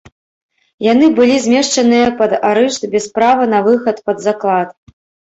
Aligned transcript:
Яны 0.91 1.09
былі 1.17 1.35
змешчаныя 1.43 2.07
пад 2.21 2.31
арышт 2.51 2.87
без 2.93 3.05
права 3.19 3.43
на 3.53 3.59
выхад 3.67 4.01
пад 4.09 4.17
заклад. 4.25 4.73